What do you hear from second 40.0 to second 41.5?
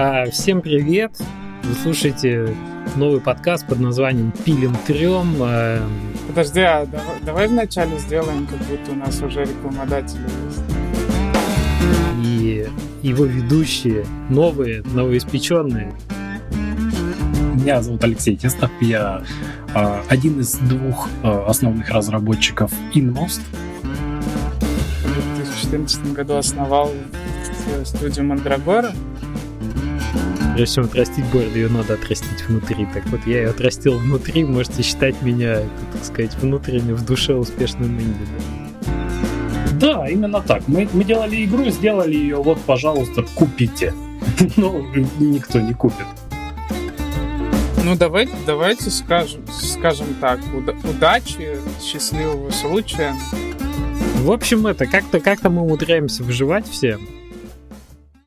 именно так. Мы, мы делали